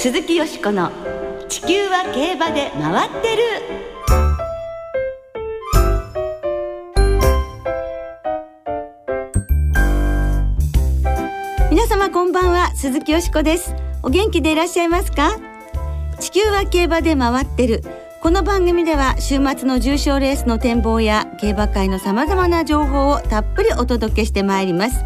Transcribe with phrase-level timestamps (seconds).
[0.00, 0.92] 鈴木よしこの
[1.50, 3.42] 「地球は競馬で回ってる」
[11.68, 13.74] 皆様こんばんは鈴木よしこです。
[14.04, 15.36] お元気でいらっしゃいますか？
[16.20, 17.82] 地球は競馬で回ってる。
[18.22, 25.04] この番組では週末の重賞レースの展望や競馬界のさまざまな情報をたっぷりお届けしてまいります。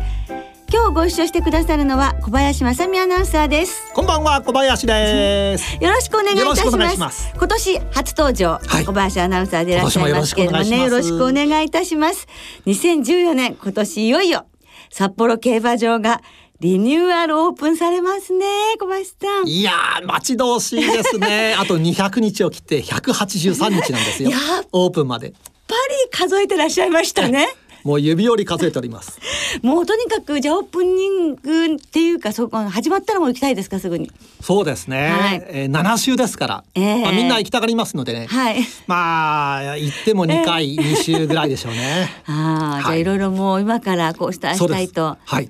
[0.82, 3.92] 今日ご一緒してくださるのは小林正美アナウンサーです。
[3.94, 5.76] こんばんは小林です。
[5.80, 7.32] よろしくお願いいたします。
[7.36, 12.26] 今年初登場、はい、小林アナウンサーでいらっしゃいますけれどもねよろしくお願いいたします。
[12.66, 14.46] 2014年今年いよいよ
[14.90, 16.21] 札幌競馬場が
[16.58, 18.44] リニューアルオープンされますね
[18.80, 19.46] 小林さん。
[19.46, 19.71] いや
[20.04, 21.54] 待ち遠しいですね。
[21.62, 24.32] あと200日を切って183日なんですよ。
[24.72, 25.29] オープンまで。
[25.29, 25.35] やっ
[25.68, 25.74] ぱ
[26.18, 27.49] り数えてらっしゃいましたね
[27.85, 29.18] もう指折り数えております。
[29.63, 34.11] もうとにかくじゃあオープニングっていうかそこ始まったらもう行きたいですかすぐに。
[34.41, 42.11] そうですね、はい、えー、7週ですから、えー、まあ、みんな行きたがりますのでね、はい、まあ行っても2回、えー、2週ぐらいでしょうね。
[42.27, 43.05] ああ、はい、じゃあい。
[43.05, 45.17] ろいろもう今からこうしたしたいと。
[45.24, 45.48] はい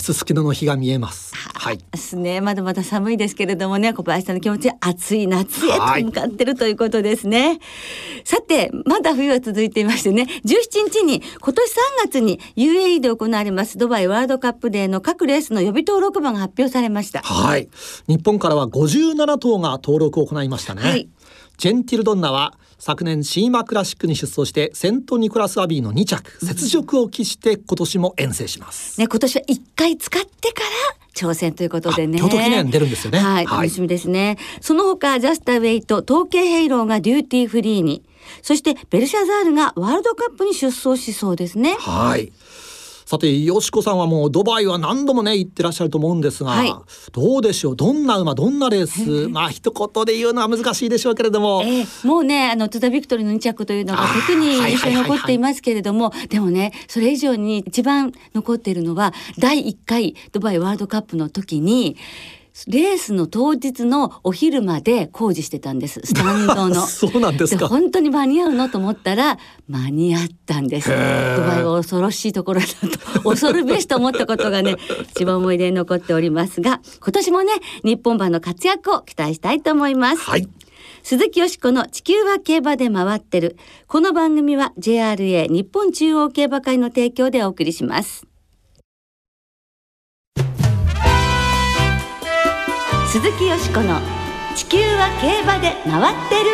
[0.00, 1.32] すすきのの日が見えます。
[1.34, 1.78] はい。
[1.78, 2.40] ですね。
[2.40, 7.48] まだまだ寒いですけれどもね、小林さんの気持ち暑い夏へと向かってるということですね。
[7.48, 7.60] はい、
[8.24, 17.22] さて、まだ冬は続いていましてね、17日に今年3月に UAE で行われますドバイワールドカップデーの各レースの予備登録馬が発表されました。
[17.22, 17.68] はい。
[18.08, 20.82] 日本からは57頭が登録を行いましたね。
[20.82, 21.08] はい。
[21.58, 30.68] ジェンティルドンナは昨年シーマクラシックに出走してセントニコラス・アビーの2着雪辱を期して今年も遠征します、ね今年は1回使ってから
[31.16, 32.20] 挑戦ということでね。
[32.20, 33.18] 京都記念出るんですよね。
[33.18, 34.26] はい、楽しみですね。
[34.26, 38.04] はい、その他、ジャスタウェイとトウケイヘイローがデューティーフリーに、
[38.42, 41.74] そしてベルシャザールがワールドカップに出走しそうですね。
[41.80, 42.30] はい。
[43.08, 46.74] さてよしこさんはもうドバイは何度もね行ってらっしゃると思うんですが、はい、
[47.12, 47.74] どうでしょう？
[47.74, 49.28] どんな馬どんなレース？
[49.28, 61.96] まあ一言で言うのは難しいでしょうけれども、えー、もうねあの津田ビクトリーの2着というのが特に印象に残っていますけれども、でもねそれ以上に一番残っているのは第1回ドバイワールドカップの時に
[62.66, 66.00] レースの当日のお昼まで工事してたんです。
[66.04, 66.74] スタンドの。
[66.88, 67.68] そうなんですか。
[67.68, 69.38] 本当に間に合うのと思ったら
[69.68, 70.88] 間に合ったんです。
[70.88, 73.22] ドバイは恐ろしいところだと。
[73.28, 74.76] 恐るべしと思ったことがね
[75.10, 77.52] 一番思い出に残っておりますが今年もね
[77.84, 80.48] 日本馬の活躍を期待したいと思います、はい。
[81.02, 83.56] 鈴木よしこの地球は競馬で回ってる。
[83.86, 88.26] この番組は JRA 日本中央競馬会の提供でお送りします。
[93.10, 94.00] 鈴木よしこの
[94.54, 96.50] 「地球は競馬で回ってる」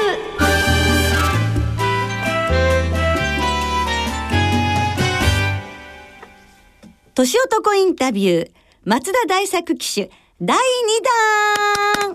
[7.17, 8.51] 年男インタビュー
[8.85, 10.61] 松田大作騎手第2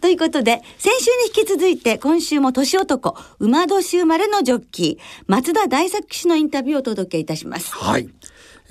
[0.00, 7.72] ということで、先週に引き続いて、今週も年男、馬年生まれのジョッキー、松田大作騎手のインタビューをお届けいたします。
[7.72, 8.08] はい。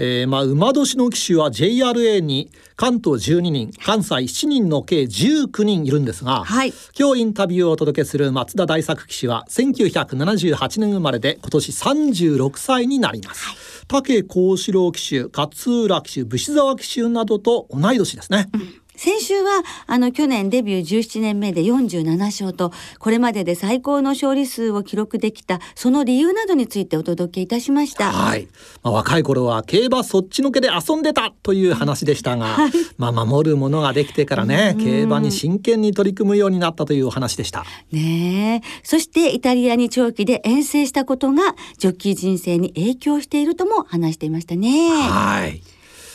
[0.04, 13.58] えー、まあ馬年の騎手は JRA に関東12人関西7人の計19人いるんですが、はい、今日インタビューをお届けする松田大作騎手は1978年生まれで今年36歳になります、はい、
[13.88, 28.12] 武幸四郎騎手勝浦騎手武士沢騎手などと同い年ですね、うん先週はあの去年デビュー17年目で47勝とこれまでで最高の勝利数を記録できたその理由などについてお届けいたしました。
[28.12, 28.48] はい。
[28.84, 37.64] まあ、若い頃は競馬そっちのけで遊んでたという話でしたが、はい、まあ守るものができてからね、競馬に真剣に取り組むようになったというお話でした。
[37.92, 38.68] ねえ。
[38.84, 44.90] そしてイタリアに長期で遠征したことがジョッキー人生に影響しているとも話していましたね。
[44.90, 45.62] はい。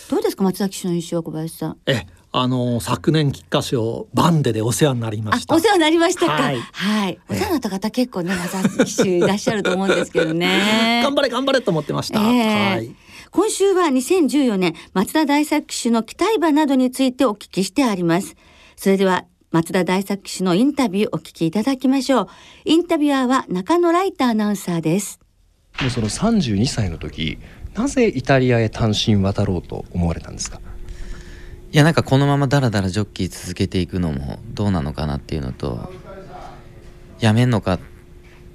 [0.08, 1.78] どうですか松崎氏の印象は小林さん。
[1.86, 2.06] え
[2.38, 5.54] あの昨年菊花賞バンデでお世話になりました。
[5.54, 6.32] お世話になりましたか。
[6.32, 6.58] はい。
[6.60, 11.00] はい、お世話になった方結構ね、また騎手いらっしゃると思うんですけどね。
[11.02, 12.20] 頑張れ頑張れと思ってました。
[12.20, 12.94] えー、はい。
[13.30, 18.36] 今週は2014年松田大作騎手の期待馬などについてお聞きしてあります。
[18.76, 22.28] それでは松田大作騎手のインタビューお聞きいただきましょう。
[22.66, 25.20] インタビュアーは中野ライターアナウンサーです。
[25.80, 27.38] もうその32歳の時、
[27.74, 30.60] なぜイタリアへ単身渡ろうと思われたんですか？
[31.76, 35.92] いやなんかこのままダラダラジョッキー続けていくのもどうなのかなっていうのと
[37.20, 37.80] やめんのかっ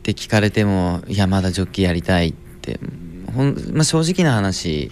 [0.01, 2.79] て聞かれてもいやまだジョッキーやりたいって
[3.35, 4.91] ほん、まあ、正直な話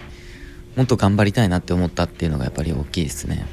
[0.75, 3.47] もっと頑張りたいなって思ったっていうのがやっぱり大きいですね。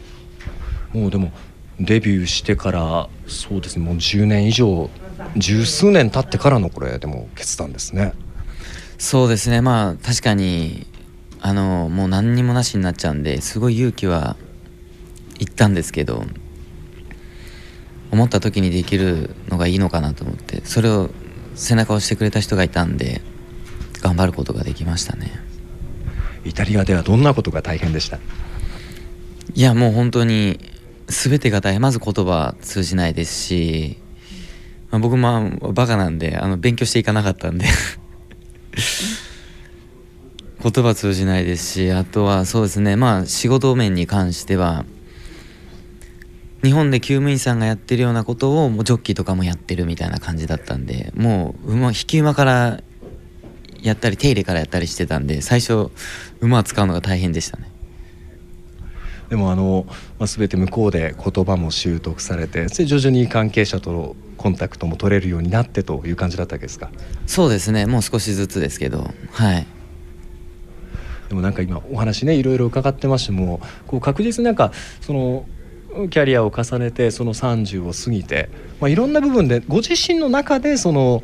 [0.92, 1.32] もうでも
[1.80, 4.90] デビューしてからそうですねもう10年以上
[5.38, 8.12] 十数年経ってからのこれでも決断ですね。
[8.98, 9.62] そうですね。
[9.62, 10.86] まあ確かに
[11.40, 14.36] あのもう何にもなしになっちゃうんですごい勇気は
[15.38, 16.24] 行ったんですけど
[18.10, 21.10] 思った時にできるのがいいのかなと思ってそれを
[21.54, 23.20] 背中を押してくれた人がいたんで
[24.00, 25.32] 頑張ることができましたね。
[26.44, 28.18] イタリアではどんなことが大変でした？
[29.54, 30.60] いやもう本当に
[31.08, 33.96] 全てが大変まず言葉通じないですし、
[34.90, 37.66] まあ、僕まあバカなんであの勉強していかなかったんで
[40.62, 44.84] 言葉通じないですしあとはそうですねまあ仕事面に関しては
[46.62, 52.80] 日本で厩務員さんがやってるようなことをもうジョッキーとかもやってるみたいな感じだったんでもう馬引き馬から
[53.82, 55.90] やったり手入れからやったりしてたんで最初
[56.40, 57.70] 馬を使うのが大変でしたね。
[59.28, 59.86] でもあの、
[60.18, 66.90] まあ、全て向こうで言葉も習得されて徐々に関係者とのコンタクトも取れるようになってという感じだったわけですか？
[67.26, 67.86] そうですね。
[67.86, 69.66] もう少しずつですけどはい。
[71.28, 75.44] でもなんか今お話ねいろいろ伺ってましてもこう確実になんかその
[76.10, 78.48] キャリアを重ねてその30を過ぎて、
[78.80, 81.22] まあ、いろんな部分でご自身の中でその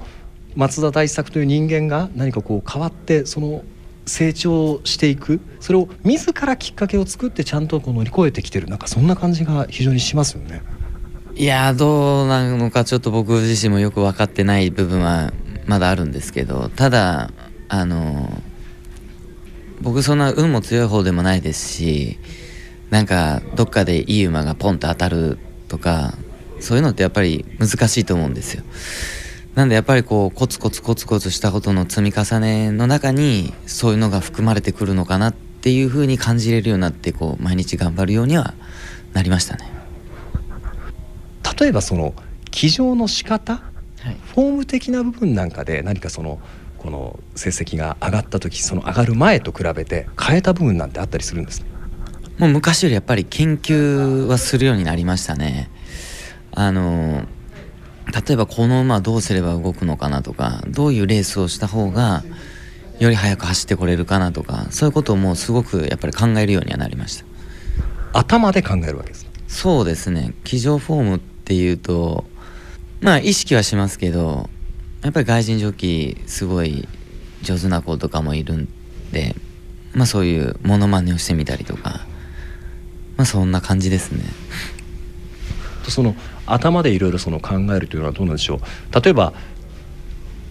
[0.57, 3.65] 松田大作という人間が何かこう変わってその
[4.07, 10.63] 成長していくそれを自らきっかけを作ってちゃんとこう乗り越えてきてるなんかそんな感じが非常にしますよね。
[11.35, 15.33] いやどうなのかちょっと僕自身もよく分かってない部分は
[15.67, 17.31] まだあるんですけどただ
[17.69, 18.29] あの
[19.81, 22.19] 僕そんな運も強い方でもないですし
[22.93, 26.13] なんかどっかでいい馬がポンと当たるとか
[26.61, 28.63] そういうのってやっぱり難しいと思うんですよ。
[29.55, 38.53] なんでやっぱりこうコツコツコツコツしたことの積み重ねの中にそういうのが含まれてくるのかなっていうふうに感じれるようになってこう毎日頑張るようには
[39.15, 39.73] なりましたね。
[41.59, 42.13] 例えばその
[42.51, 43.55] 騎乗の仕方、
[44.01, 46.41] はい、フォーム的な部分なんかで何かその
[46.77, 51.72] この成績が上がった時その上がる前と比べて変えた部分なんてあったりするんですか？
[52.39, 55.71] もう昔よりやっぱり研究はするようになりましたね。
[56.53, 57.25] あの
[58.27, 62.25] 例えばこの馬どうすれば動くのかなとかどういうレースをした方が
[62.99, 67.25] より速く走ってこれるかなとかそういうことをもうすごくやっぱり考えるようにはなりました。
[68.13, 70.35] 頭で考えるわけですそうですね。
[70.45, 72.25] 騎乗フォームっていうと
[73.01, 74.49] まあ意識はしますけど
[75.03, 76.87] やっぱり外人ジョッキーすごい
[77.43, 78.69] 上手な子とかもいるん
[79.11, 79.35] で
[79.95, 82.07] まあそういうモノマネをしてみたりとか
[83.23, 84.25] まあそんな感じですね。
[85.89, 89.01] その頭でいろいろその考えるというのはどうなんでしょう？
[89.01, 89.33] 例えば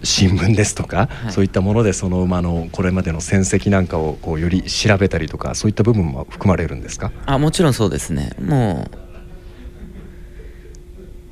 [0.02, 7.12] 新聞ですとか、はい、そういったものでその馬のこれまでの戦績なんかをこうより調べたりとかそういった部分も含まれるんですか？
[7.26, 8.30] あもちろんそうですね。
[8.40, 8.96] もう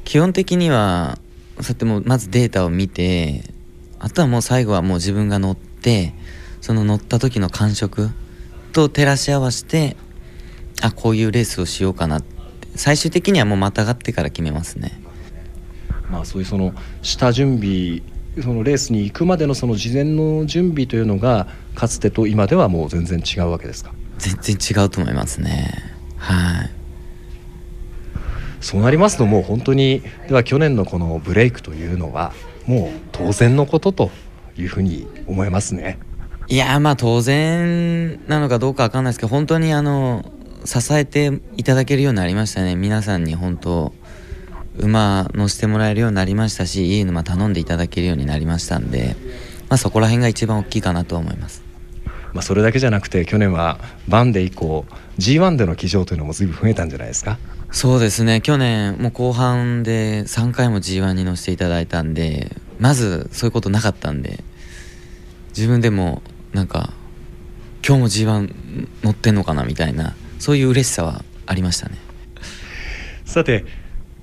[0.04, 1.18] 基本的には
[1.62, 3.44] そうやってもうまずデータを見て
[3.98, 6.12] あとはもう最後はもう自分が乗って
[6.60, 8.10] その乗った時の感触
[8.74, 9.96] と照らし合わせて
[10.80, 12.40] あこういうレースをしようかなって。
[12.76, 15.00] 最終的にはもうまたがってから決めますね。
[16.08, 16.72] まあ、そういうその
[17.02, 18.02] 下準備
[18.42, 23.92] そのレースに行くまでのその事前の準備というのがかつてと今ではもう全然違うわけですか？
[24.18, 25.72] 全然違うと思いますね。
[26.16, 26.70] はい。
[28.60, 32.32] そうなりますともう本当にでは去年のこのブレイクというのは
[32.66, 34.10] もう当然のことと
[34.56, 35.98] いうふうに思いますね。
[36.46, 40.30] いやまあ当然なのかどうかわかんないですけど本当にあの
[40.64, 42.76] 支えていただけるようになりましたね。
[42.76, 43.92] 皆さんに本当
[44.78, 49.16] 馬乗せてもらえるようになりましたしいい馬頼んでいただけるようになりましたんで、
[49.68, 51.62] まあ、そこら辺が一番大きいかなと思います。
[52.32, 54.86] まあ、それだけじゃなくて去年はバンデ以降
[55.18, 57.38] G1 での騎乗というのも随分増えたんじゃないですか？
[57.72, 58.40] そうですね。
[58.40, 64.44] 去年もう後半で3回も G1 に乗せていただいたんでまずそういうことなかったんで
[65.48, 66.92] 自分でもなんか
[67.86, 71.96] 今日も G1 乗ってんのかなみたいなそういう嬉しさはありましたね。
[73.24, 73.64] さて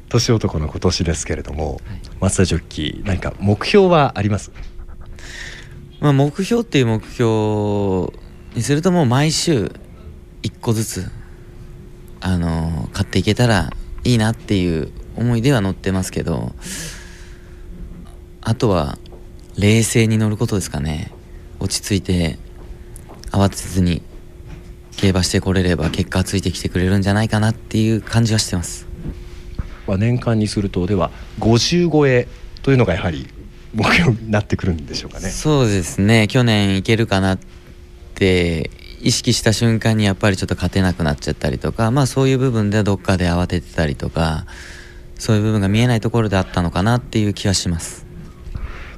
[0.09, 1.81] 年男の今年ですけれども、はい、
[2.19, 4.51] 松田ジョッキー何か目標はあります？
[5.99, 8.11] まあ、目標っていう目標
[8.55, 9.71] にするともう毎週
[10.43, 11.11] 1個ずつ
[12.19, 13.71] あの買っていけたら
[14.03, 16.53] いいなっていう思いでは乗ってますけど
[18.41, 18.97] あとは
[19.57, 21.13] 冷静に乗ることですかね。
[21.59, 22.37] 落ち着いて
[23.31, 24.03] 慌てずに
[24.97, 28.87] 競馬してこれれば結果ついてきてくれるんじゃないかなっていう感じはしてます。
[29.87, 32.27] 年間にするとでは50超え
[32.61, 33.27] というのがやはり
[33.73, 35.29] 目標になってくるんでしょうかね。
[35.29, 37.39] そうですね去年いけるかなっ
[38.15, 44.45] て意識した瞬間にやっぱりちょっと勝てなくなっちゃったりとかまあそういう部分でどっかで慌ててたりとか
[45.15, 48.05] そういう部分が見えないところであったのかなっていう気はします。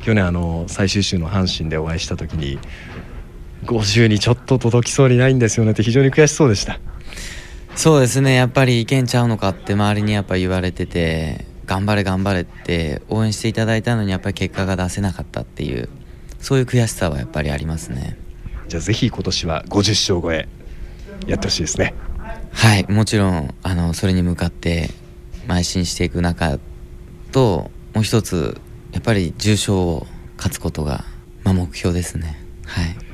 [0.01, 2.58] 去年あの最終週の阪神でお会いした時に
[3.66, 6.80] 50にちょっと届きそうにないんですよねって非常に悔しそうでした。
[7.75, 8.36] そうですね。
[8.36, 15.88] やっぱりいけんちゃうのかって周りにやっぱ言われてて頑張れ頑張れって応援していただいたのにやっぱり結果が出せなかったっていう
[16.39, 18.18] そういう悔しさはやっぱりありますね。
[18.68, 20.48] じゃあぜひ今年は50勝超え
[21.28, 21.94] やってほしいですね。
[22.51, 22.86] はい。
[22.89, 24.89] もちろんあのそれに向かって
[25.48, 26.60] 邁進していく中
[27.32, 28.60] ともう一つ
[28.92, 31.04] やっぱり重賞を勝つことが、
[31.44, 32.44] まあ、目標ですね。
[32.66, 33.09] はい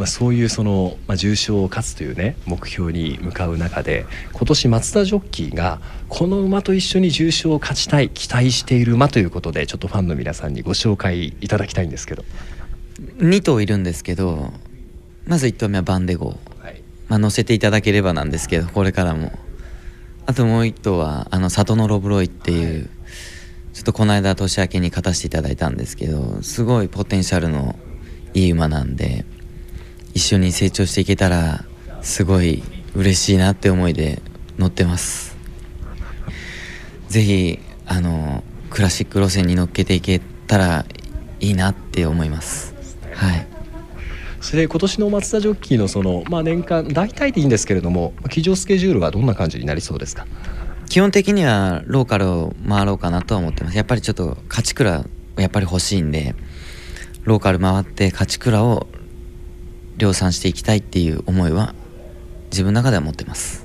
[0.00, 5.78] まあ、そういうその、まあ、重賞を勝つというね目標に向かう中で今年松田ジョッキーが
[6.08, 12.24] この馬と一緒に重賞を勝ちたい期待している馬ということでちょっとファンの皆さんにご紹介いただきたいんですけど。
[13.18, 14.54] 2頭いるんですけど
[15.26, 16.82] まず1頭目はバンデゴー、はい。
[17.08, 19.32] まあ、乗せていただければなんですけどこれからも。
[20.24, 22.88] あともう1頭はあの里のロブロイっていう、はい、
[23.74, 27.78] ちょっとこの間年明けに勝たせていただいたんですけどすごいポテンシャルの
[28.32, 29.26] いい馬なんで
[30.14, 31.64] 一緒に成長していけたら
[32.02, 32.62] すごい
[32.94, 34.20] 嬉しいなって思いで
[34.58, 35.36] 乗ってます。
[37.08, 40.84] ぜひあのクラシック路線に乗っけていけたら
[41.40, 42.74] いいなって思います。
[43.14, 43.46] はい。
[44.40, 50.26] それで今年の松田ジョッキーのその、まあ、年間大体でいいんですけれども騎乗スケジュールはどんな感じになりそうですか？
[50.88, 53.76] 基本的にはローカルを回ろうかなとは思ってます。
[53.76, 55.04] やっぱりちょっと勝ち倉
[55.36, 56.34] やっぱり欲しいんで
[57.24, 58.88] ローカル回って勝ち倉を
[60.00, 61.74] 量産していきたいっていう思いは
[62.50, 63.64] 自分の中では持ってます。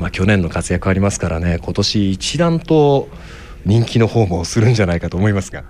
[0.00, 3.08] まあ、去年の活躍ありますからね今年一段と
[3.64, 5.62] 人気の方もするんじゃないかと思いますが。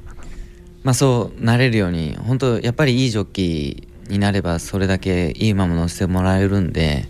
[0.82, 7.04] まあそうなれるように本当やっぱりいいジョッキーになればそれだけいい馬も乗せてもらえるんで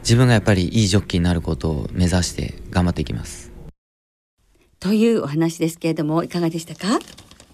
[0.00, 3.52] 自分がやっぱりいいジョッキーになることを目指して頑張っていきます。
[4.80, 6.98] というお話ですけれどもいかがでしたか？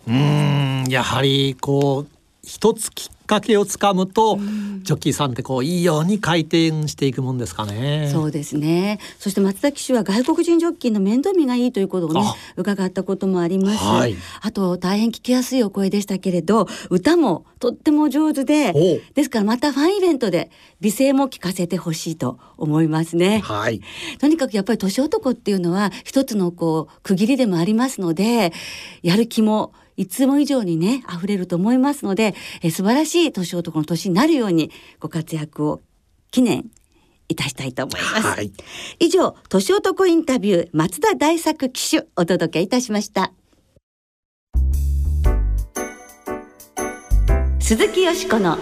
[0.09, 2.09] うんやはりこう
[2.43, 4.39] 一つきっかけをつかむと、
[4.83, 8.09] ジョッキーさんってこういいように回転していくもんですかね。
[8.13, 9.01] そうですね。
[9.19, 12.23] そして松田騎手は外国人ジョッキーの面倒見がいいということをね
[12.57, 13.79] 伺ったこともあります。
[13.85, 23.41] はい、あと大変聞きやすいお声でしたけれど、歌もとっても上手で、ですからまたファンイベントで美声も聞かせてほしいと思いますね。
[23.41, 23.81] はい。
[24.21, 28.53] とにかくやっぱり年男っていうのは一つのこう区切りでもありますので、
[29.03, 35.81] やる気もいつも以上にね溢れると思いますので、え素晴らしい年男の年になるようにご活躍を
[36.31, 36.71] 記念
[37.29, 38.53] いたしたいと思います、はい、
[39.01, 43.33] 以上年男インタビュー松田大作騎手お届けいたしました。
[47.59, 48.59] 鈴木よしこの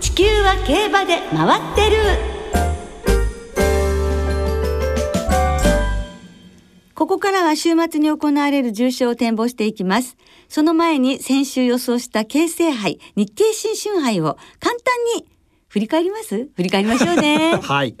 [0.00, 2.35] 地球は競馬で回ってる
[6.96, 10.16] ここからは週末に行われる重賞を展望していきます。
[10.48, 15.28] その前に先週予想した京成杯、日経新春杯を簡単に
[15.68, 16.48] 振り返ります？
[16.56, 17.54] 振り返りましょうね。
[17.60, 17.94] はい。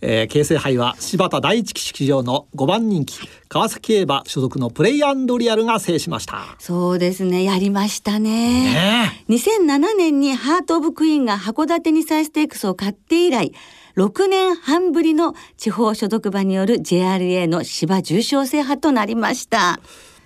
[0.00, 3.18] えー、京成杯は柴田第一騎乗の5番人気、
[3.48, 6.54] 川崎競馬所属のプレイアンドリアルが制しました。
[6.60, 7.42] そうですね。
[7.42, 8.72] やりましたね。
[8.72, 13.52] ね2007年にハートオブクイーンが函館にサイステークスを買って以来、
[13.96, 19.80] 6年半ぶりの地方所属馬による JRA の芝重賞制覇となりました。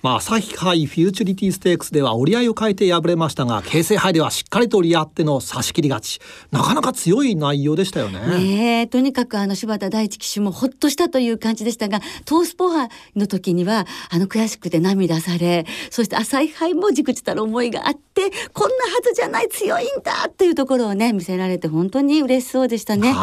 [0.04, 6.20] まあ、朝日杯フューチュリティステークスでは折り合いを変えて敗れましたが京成杯ではしっかりと折り合っての差し切り勝ち
[6.50, 8.20] なかなか強い内容でしたよね。
[8.38, 23.14] ねとにかくあの柴田大地騎手もほっとしたという感じでしたがトースポハの時にはあの悔しくて涙されそして朝日杯もじくじたる思いがあってこんなはずじゃない強いんだっていうところをね見せられて本当に嬉しそうでしたね。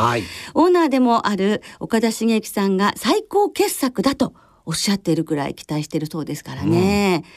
[0.55, 4.33] オーナーでもある岡田茂之さんが最高傑作だと
[4.71, 7.31] おっしゃっているくらい期待しているそうですからね、うん、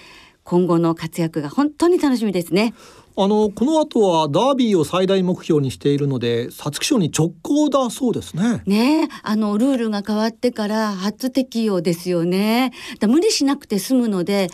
[0.44, 2.74] 今後の活躍が本当に楽しみですね
[3.16, 8.62] あのこの後はダービーを最大目標にしているので皐月賞に直行だそうですね。
[8.66, 12.72] ねあのルールが変わってから初適用ですよね。
[12.98, 14.50] だ無理しなくて済むので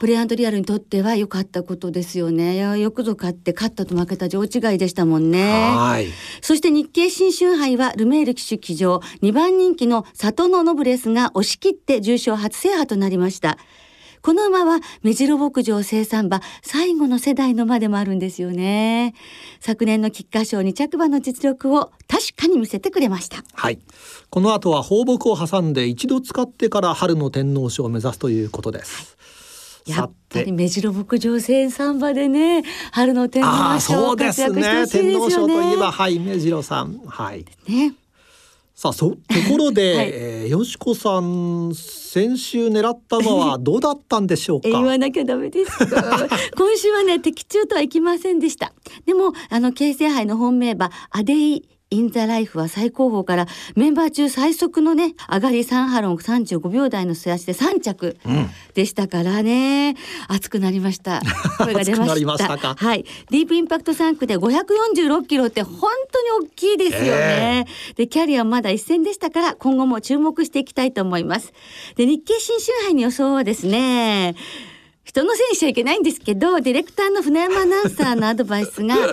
[0.00, 2.56] プレアンドリアルにとっては良かったことですよね。
[2.78, 5.70] よくぞ勝って勝ったと負けた上違いでしたもんね。
[5.74, 6.08] はい
[6.42, 13.56] そして日経新春杯はルメール騎手騎乗2番人気の里のノブレスが押し切って重賞初制覇となりました。
[14.22, 19.14] この馬は目白牧場生産馬最後の世代の馬でもあるんですよね。
[19.60, 23.44] 昨年の菊花賞に着馬の実力を確かに見せてくれました。
[23.54, 23.78] はい。
[24.30, 29.16] この後は放牧を挟んで一度使ってから春の天皇賞を目指すということです、
[29.86, 29.98] はい。
[29.98, 35.12] やっぱり目白牧場生産馬でね春の天皇賞活躍してほしいですよね。
[35.12, 37.00] 天皇賞といえばはい目白さん。
[37.06, 37.44] はい。
[37.68, 37.94] ね。
[38.78, 39.16] さあそと
[39.50, 44.68] ころで、 はい、えー、よしこさん先週狙ったのはどうだったんでしょうか？
[44.68, 45.70] 言わなきゃダメです
[46.54, 48.74] 今週はね的中とはいきませんでした。
[49.06, 58.16] でもあの京成杯の本命馬アデイインザライフは最高峰からメンバー中最速のね上がり3ハロン35秒台の末足で3着
[58.74, 59.96] でしたからね、うん、
[60.34, 61.22] 熱くなりました。
[61.58, 62.74] 声が出ました。
[62.74, 63.04] はい。
[63.30, 71.52] ディープインパクト3区で546キロって本当に大きいですよね、えー、でキャリアまだ一戦でしたから今後も注目していきたいと思います。
[71.94, 74.34] で日経新春杯の予想はですね
[75.06, 79.06] 人のせいにしちゃいけないんですけどディレクターの船山アナウンサーのアドバイスが もう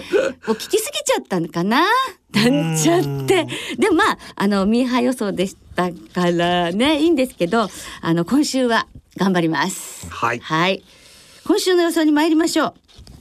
[0.53, 1.85] 聞きすぎちゃったのかな？
[2.33, 3.45] なんちゃって。
[3.77, 7.69] でもまああのミーハー予想でしたからねいいんですけど
[8.01, 10.07] あの今週は頑張ります。
[10.09, 10.83] はい、はい、
[11.45, 12.73] 今週の予想に参りましょう。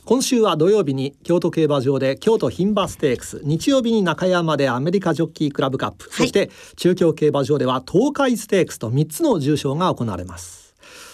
[0.07, 3.43] 今週は土曜日に京都競馬場で京都牝馬ステークス。
[3.45, 10.62] 日曜日に中山でアメリカジョッキークラブカップ、はい、そして中京競馬場では東海ステークスと3つの重賞が行われます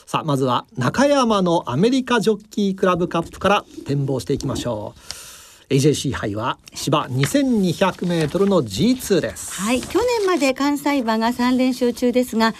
[0.08, 5.74] さあまずは中山のアメリカジョッキークラブカップから展望していきましょう。
[5.74, 9.60] AJC 杯は芝2200メートルの G2 です。
[9.60, 12.54] はい去年まで関西馬が3連勝中ですが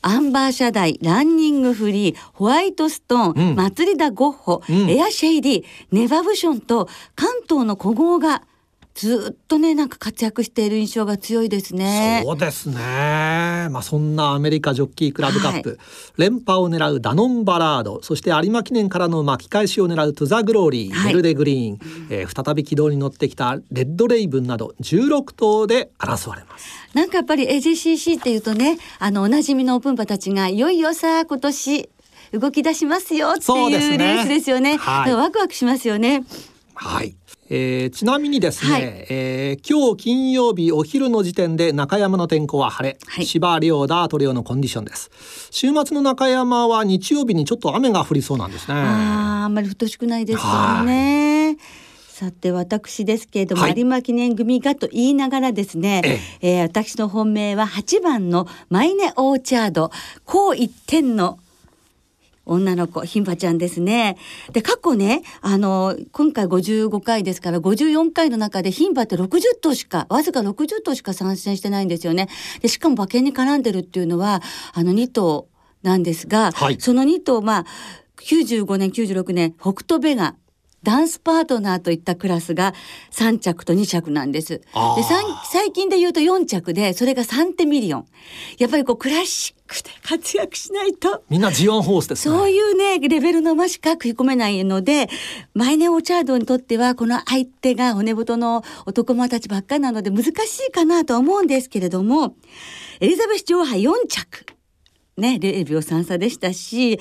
[0.00, 8.42] アンバーシャダイ、ランニングフリー、ホワイトストーン、うん、マツリダゴッホ、うん、エアシェイディ、ネバブションと関東の古豪が
[8.96, 12.22] ずっとねなんか活躍している印象が強いですね。
[12.24, 13.68] そうですね。
[13.70, 15.78] まあそんなアメリカジョッキークラブカップ、はい、
[16.16, 26.66] 連覇を狙うダノンバラード、そして有馬記念からの巻き返しを狙うトゥザグローリー、はい、ベルデグリーン、えー、再び軌道に乗ってきたレッドレイブンなど16頭で争われます。
[26.94, 31.90] なんかやっぱり AJCC っていうとね、あのおなじみのオープン馬たちがいよいよさ今年
[32.32, 34.72] 動き出しますよっていうレースですよね。
[34.72, 36.24] ねはい、ワクワクしますよね。
[36.74, 37.14] はい。
[37.48, 45.10] えー、ちなみにですね、はい、えー、今日金曜日お昼の時点で中山の天候は晴れ、はい、芝涼ダート量のコンディションです。
[45.50, 48.74] 週末の中山は日曜日にちょっと雨が降りそうなんですね。
[48.74, 51.56] ああんまり太しくないですよね。
[52.18, 56.00] さて私ですけれども、はい、有馬記念組がと言いながらですね、
[56.40, 56.60] ええ。
[56.60, 59.90] ー、私の本命は8番のマイネオーチャード
[60.24, 61.38] 高一点の
[62.46, 64.16] 女の子、ひんばちゃんですね。
[64.52, 72.28] で、過去ね、あの、今回55回ですから、54回の中でひんばって60頭しか、わずか60頭しか参戦してないんですよね。
[72.62, 75.48] で、しかも馬券に絡んでるっていうのは、あの2頭
[75.82, 77.66] なんですが、はい、その2頭、まあ、
[78.18, 80.36] 95年、96年、北斗ベガ、
[80.86, 82.72] ダンスパートナーといったクラスが
[83.10, 84.58] 3着と2着なんです。
[84.58, 84.64] で
[85.50, 88.06] 最近で言うと4着でそれがサンテミリオン。
[88.58, 91.24] やっぱりこうクラシックで活躍しないと。
[91.28, 95.08] みんな G1 ホースです、ね、そういうねレベルの馬しか食い込めないので
[95.54, 102.36] マイネオチャードにとってはこの相手が骨太の男馬たちばっかりなので難しいかなと思うんですけれども
[103.00, 104.55] エリザベス女王杯4着。
[105.16, 107.00] ね、0秒3差でしたし、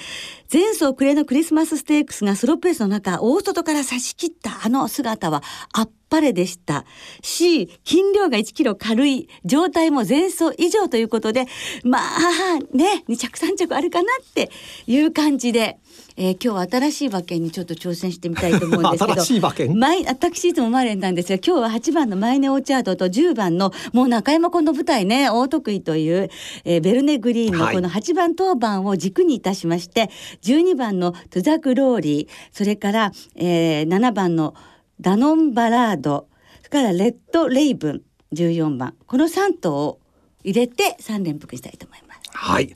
[0.52, 6.86] 前走暮れのクリスマスステークスがスローペースの中、大外から差し切ったあの姿はあっぱれでした。
[7.22, 11.46] し、筋量が1キロ軽い、状態も前走以上ということで、
[11.84, 14.50] まあね、2着3着あるかなって
[14.88, 15.78] いう感じで、
[16.18, 19.80] えー、今日は新しい馬券にちょっと挑戦してみたいと思うんですけど 新しい馬券？
[20.08, 26.30] 私いつもマーレンなんですが今日は8番のマイネオーチャードと10番のもう中山この舞台ね大得意という、
[26.64, 30.10] えー、ヴェルデグリーンのこの8番当番を軸にいたしまして、はい、
[30.44, 34.54] 12番のトゥザグローリーそれから、えー、7番の
[35.02, 36.28] ダノンバラード
[36.64, 38.02] それからレッドレイブン
[38.34, 38.96] 14番。
[39.08, 40.00] この3頭を
[40.44, 42.05] 入れて3連複したいと思います。
[42.36, 42.76] はい、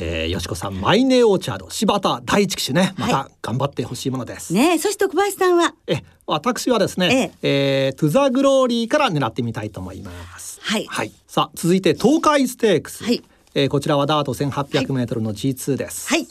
[0.00, 2.94] えー、淑子さんマイネオーチャード柴田大知騎手ね。
[2.96, 5.74] また頑張ってほしいものです、はい、ねそして小林さんは？
[5.86, 7.86] え私はですね、ええ。
[7.86, 10.60] えー、トゥザグローリーから狙ってみたいと思います。
[10.62, 13.22] はい、はい、さあ続いて東海ステークス、はい、
[13.54, 16.08] えー、こちらはダート1800メートルの G2 です。
[16.08, 16.26] はい。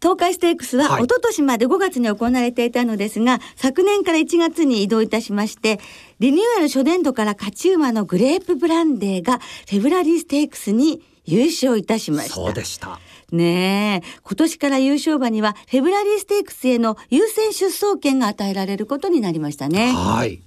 [0.00, 5.80] 東海ステークスは一昨年まで5月に行われていたのですが、はい、昨年から1月に移動いたしまして
[6.20, 12.34] リニューアル初年度から勝ち馬のグレープブランデーがフェブラリーステークスに優勝いたしました。
[12.34, 12.98] そうでした。
[13.30, 19.92] ねえ、今年から優勝馬にはフェブラリーステークスへの優先出走権が与えられることになりましたね。
[19.92, 20.40] はい。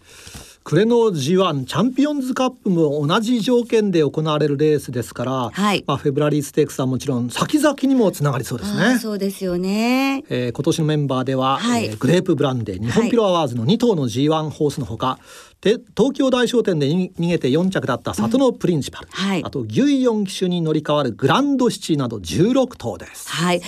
[0.64, 9.00] 暮れの G1 チャンピオンズカップも同じ条件で行われるレースですから、はい、まあ、フェブラリーステークスはもちろん先々にもつながりそうですね。
[9.00, 15.18] そうですよね、えー、今年のメンバーでは、はい、えー、グレープブランデー日本ピロアワーズの2頭の G1 ホースのほか、
[15.62, 19.14] で東京大商店で逃げて4着だった里のプリンシパル、うん。
[19.14, 23.30] はい、あとギュイヨン騎手に乗り換わるグランドシチなど16頭です。
[23.30, 23.62] はい、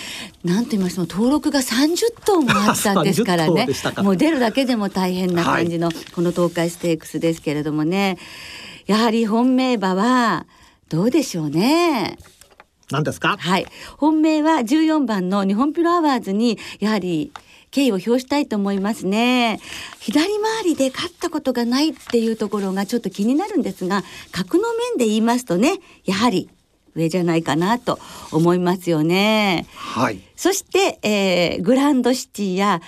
[0.44, 3.68] なんと言いましても登録が30頭もあったんですからね。
[3.98, 8.18] もう出るだけでも大変な感じの、この東海ステークスですけれどもね。
[8.88, 10.48] やはり本命馬は
[10.90, 12.18] どうでしょうね。
[12.92, 13.38] 何ですか？
[13.38, 13.68] はい。
[13.98, 17.32] 本命は14番の日本ピロアワーズにやはり
[17.74, 19.60] 敬意を表したいと思いますね
[20.00, 26.50] 左回りで勝ったことがないっていうところがちょっと気になるんですが格の面で言いますとねやはり
[26.96, 28.00] 上じゃないかなと
[28.32, 29.66] 思いますよね。
[29.76, 30.20] はい。
[30.36, 32.82] そして、えー、グランドシチーや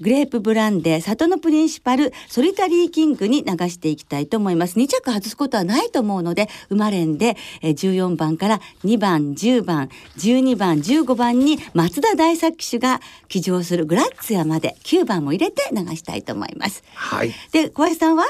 [0.00, 4.78] グレープブランデー、サトノプリンシパル、ソリタリーキングに流していきたいと思います。
[4.78, 16.82] 2着外すことはないと思うので、生まれんで、え14番から2番、10番、12番、15番に松田大作騎手が騎乗するグラッツィアまで9番も入れて流したいと思います。
[16.94, 17.32] はい。
[17.52, 18.24] で、小林さんは？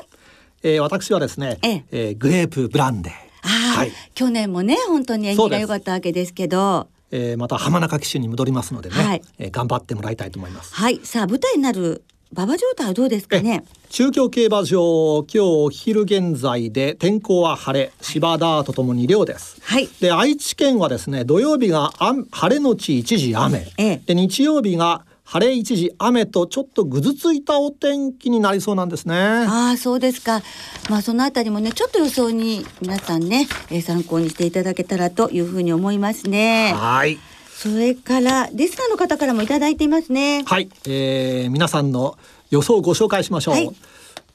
[0.63, 3.13] えー、私はですね、えええー、グレープブランデー。
[3.43, 6.89] あはい、去年もね本当に縁起が良かったわけですけど。
[7.11, 10.75] えー、また浜中騎手に戻りますのでね、はい、えー、頑張ってもらいたいと思います。
[10.75, 13.41] はい、さあ舞台になる馬場状態はどうですか？
[13.41, 13.65] ね。
[13.89, 19.61] 中京競馬場今日お昼現在で天候は晴れ芝ダートともに量です。
[19.63, 19.89] はい。
[20.01, 21.91] で愛知県はですね土曜日が
[22.31, 29.15] 晴れのち一時雨、ええ、で日曜日が晴れ一時雨とちょっとぐずついたお天気になりそうなんですね。
[29.17, 30.43] ああそうですか。
[30.89, 36.73] まあそのあたりもねちょっと予想に皆さんね、えー、参考にしていただけたらというふうに思いますね。
[36.75, 37.17] はい。
[37.55, 40.43] それからリスナーの方からもいただいていますね。
[40.47, 42.19] はい、えー、皆さんの
[42.51, 43.55] 予想をご紹介しましょう。
[43.55, 43.71] はい、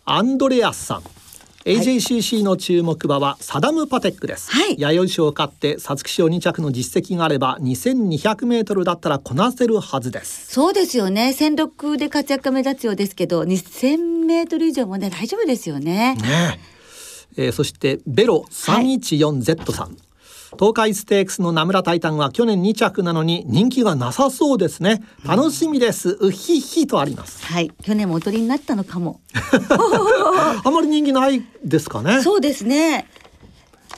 [0.05, 1.03] アンドレアスさん。
[1.65, 10.53] AJCC の注目馬はサダムパテックです、はい、弥生賞を勝って皐月賞2着の実績があれば2200メートルだったらこなせるはずです。
[10.53, 11.33] そうですよね。
[11.33, 16.13] 戦力で活躍が目立つようですけど2000メートル以上もね大丈夫ですよね。
[16.21, 16.59] ね
[17.35, 17.49] え。
[17.49, 19.97] ー、そしてベロ 314Z さん、はい
[20.53, 25.03] 東海ステークスの名村タイタンは去年2着なのに人気がなさそうですね。
[25.25, 27.45] 楽しみです、うひひとあります。
[27.45, 27.71] はい。
[27.83, 29.21] 去年もおとりになったのかも。
[30.63, 32.21] あまり人気ないですかね。
[32.21, 33.07] そうですね。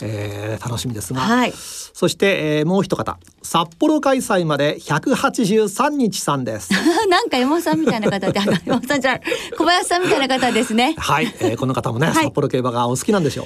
[0.01, 3.17] えー、楽しみですが、はい、そして、えー、もう一方。
[3.41, 6.69] 札幌開催まで183日さんです。
[7.09, 9.19] なんか山本さんみたいな方で山本さんじゃ
[9.57, 10.95] 小林さんみたいな方ですね。
[10.97, 13.45] はい、えー、この方もね、はい、札幌競馬がお好きなんでしょう、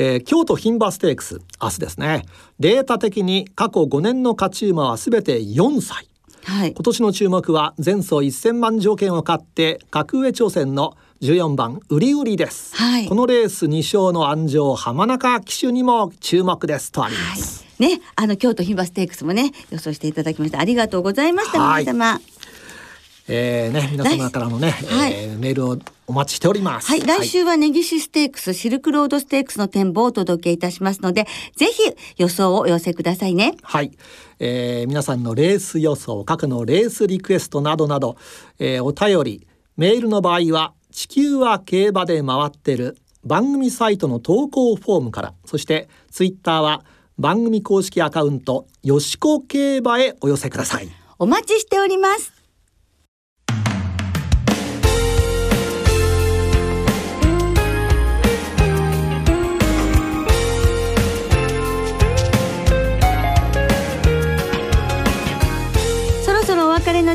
[0.00, 2.24] えー、京都牝馬ステークス明日ですね。
[2.60, 6.08] データ的に過去5年の勝ち馬はすべて4歳。
[6.44, 20.60] はい、今年の注目は前走1000万条件を勝って格上挑戦の14番売り売りです、はい、このレース2勝の安城浜中騎手にも注目ですとあります、はい、ねあの京都牝馬ステークスもね予想していただきました。
[20.60, 22.20] ありがとうございました皆様
[23.28, 26.88] えーね、皆様からのね、はい、えー、メールをお待ちしております。
[26.88, 31.82] はい、来週は根岸ステークス、シルクロードステークスの展望をお届けいたしますので、ぜひ
[32.16, 33.54] 予想をお寄せくださいね。
[33.62, 33.92] はい、
[34.38, 38.16] えー、皆さんのレース予想、過去のレースリクエストなどなど、
[38.58, 46.84] えー、お便り、メールの場合は地球は競馬で回ってる番組サイトの投稿フォームからそしてツイッターは
[47.18, 50.88] 番組公式アカウントよしこ競馬へお寄せください。
[51.20, 52.37] お待ちしております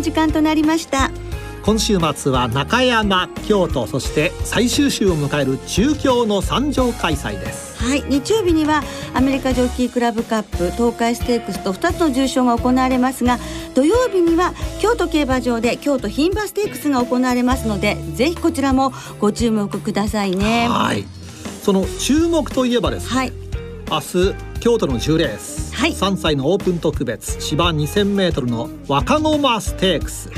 [0.03, 1.09] 時間となりました。
[1.63, 7.81] 今週末は中山京都そして最終週を迎える中京の三条開催です。
[7.81, 13.39] はい日曜日にはアメリカジョッキークラブカップ東海ステークスと2つの重賞が行われますが
[13.75, 20.67] 土曜日には京都競馬場で京都牝馬ステークスが行われますのでぜひこちらもご注目くださいね。
[20.69, 21.05] はい。
[21.61, 23.33] その注目といえばですね、はい、
[23.89, 30.37] 明日京都の10レース、はい、3歳のオープン特別芝 2000m の若駒ステークス、はい。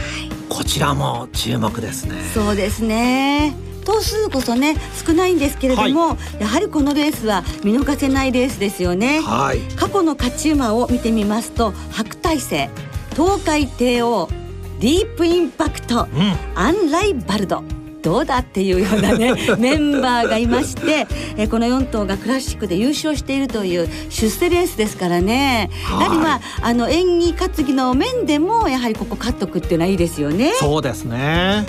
[0.50, 2.24] こちらも注目ですね。
[2.34, 3.54] そうですね。
[3.86, 12.68] 頭数こそね少ないんですけれども、はい、やはりこのレースは見逃せないレースですよね、はい、過去の勝ち馬を見てみますと白大星
[13.12, 14.28] 東海帝王
[14.80, 17.64] ディープインパクト、うん、アンライバルド
[18.06, 25.72] どうだっていうようなね メンバーがいましてえこの4頭がクラシックで優勝しているという出世レースですからね。
[25.90, 30.54] やはりまああの演技担ぎの面でもやはりここ勝っとくっていうのはいいですよね。
[30.60, 31.66] そうですね。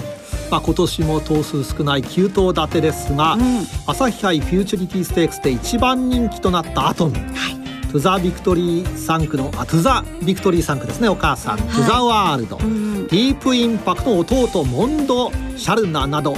[0.51, 7.21] まあ、今年も頭数少ない9頭立てですが、うん、朝日杯フューチュリティステークスで一番人気となったアトム、は
[7.51, 16.35] い、トゥザ・ビクトリー産駒のあトゥザ・ビクトリー産駒ですねお母さん、はい、トゥザ・ワールド、うん、ディープインパクト弟モンド・シャルナなど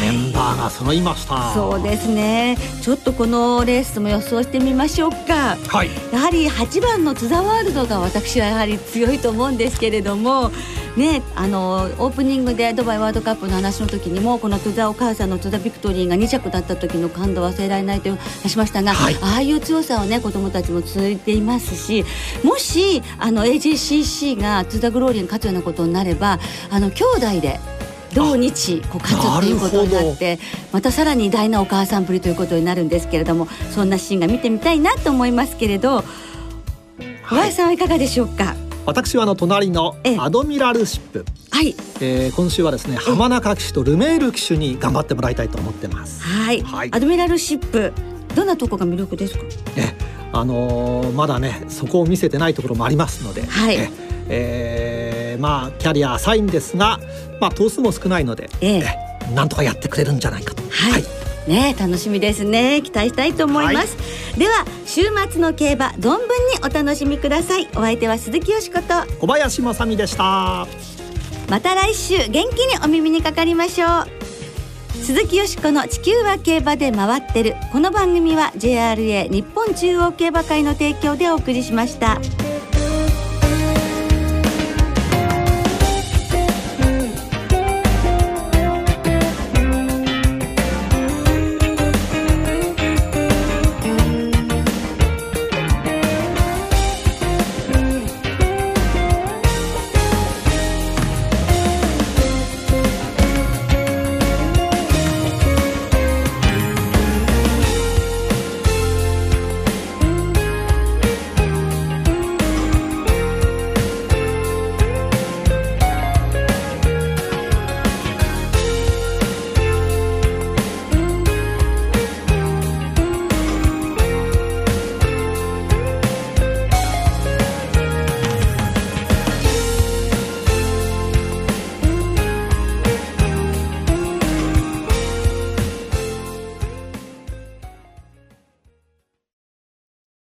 [0.00, 1.52] メンバーが揃いました。
[1.54, 2.56] そうですね。
[2.82, 10.50] ちょっとこのレースも予想してみましょうか、はい、やはり8番のトゥザワールドが私はやはり強いと思うんですけれども
[10.96, 22.04] ね、あのオープニングでドバイワールドカップの話の時にもこの戸田お母さんの戸田ビクトリーが2着だった時の感動忘れられないと話しましたが、はい、ああいう強さをね子どもたちも続いていますし
[22.42, 26.38] もしあの AJCC が津田グローリーに勝つようなことになれば
[26.70, 27.60] あの兄弟で
[28.16, 30.38] 同日こう勝つっていうことになって
[30.72, 36.02] またさらに偉大なお母さんぶりということになるんですけれどもそんなシーンが見てみたいなと思いますけれど
[37.28, 38.54] 小林さんはいかがでしょうか、
[38.86, 46.22] 私はあの隣のアドミラルシップ、はい、えー、今週はですね浜中騎手とルメール騎手に頑張ってもらいたいと思ってます。
[46.22, 47.92] はい、はい、アドミラルシップ
[48.34, 49.44] どんなとこが魅力ですか？
[49.76, 49.92] え、
[50.32, 54.95] あのー、まだねそこを見せてないところもありますので、はい、えー、
[55.36, 56.98] まあキャリア浅いんですが、
[57.40, 60.62] まあ頭数も少ないので、ええ、なんとかやってくれるんじゃないかと。
[60.70, 61.04] はい、はい。
[61.46, 62.82] ね楽しみですね。
[62.82, 66.26] 期待したいと思います、はい、では週末の競馬存分に
[66.64, 67.68] お楽しみください。
[67.76, 69.18] お相手は鈴木よしこと。
[69.20, 70.66] 小林正美でした。
[71.48, 74.26] また来週元気にお耳にかかりましょう。
[75.04, 77.54] 鈴木よしこの地球は競馬で回ってる。
[77.70, 82.18] この番組は JRA 日本中央競馬会の提供でお送りしました。